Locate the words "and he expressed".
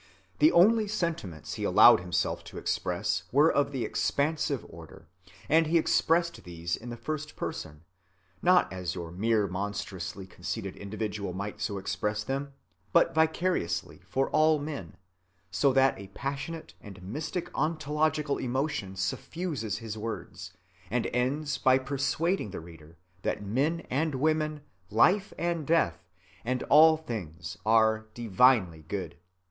5.47-6.43